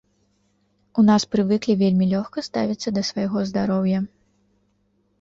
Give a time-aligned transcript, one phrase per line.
[1.01, 3.99] У нас прывыклі вельмі лёгка ставіцца да свайго здароўя.